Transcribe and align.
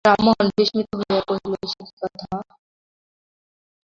রামমোহন 0.05 0.47
বিস্মিত 0.57 0.89
হইয়া 0.99 1.21
কহিল, 1.27 1.53
সে 1.71 1.79
কী 1.79 1.93
কথা 2.01 2.25
মা। 2.31 2.39